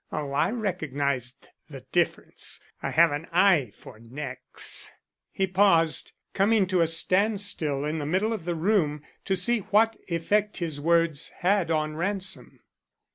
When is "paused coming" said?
5.45-6.65